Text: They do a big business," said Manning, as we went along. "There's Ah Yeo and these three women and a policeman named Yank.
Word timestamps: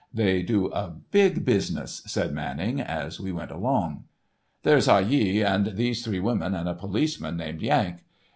They 0.11 0.41
do 0.41 0.65
a 0.71 0.89
big 1.11 1.45
business," 1.45 2.01
said 2.07 2.33
Manning, 2.33 2.81
as 2.81 3.19
we 3.19 3.31
went 3.31 3.51
along. 3.51 4.05
"There's 4.63 4.87
Ah 4.87 4.97
Yeo 4.97 5.45
and 5.45 5.75
these 5.77 6.03
three 6.03 6.19
women 6.19 6.55
and 6.55 6.67
a 6.67 6.73
policeman 6.73 7.37
named 7.37 7.61
Yank. 7.61 7.99